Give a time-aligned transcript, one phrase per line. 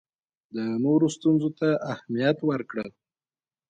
[0.55, 2.85] د نورو ستونزو ته اهمیت ورکړه.